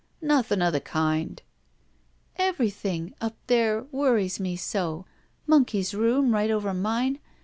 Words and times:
"Nothing 0.19 0.63
of 0.63 0.73
the 0.73 0.81
kind!" 0.81 1.43
"Everything— 2.35 3.13
^up 3.21 3.33
there— 3.45 3.83
worries 3.91 4.39
me 4.39 4.55
so! 4.55 5.05
Mon 5.45 5.63
key's 5.63 5.93
room 5.93 6.33
right 6.33 6.49
over 6.49 6.73
mine. 6.73 7.19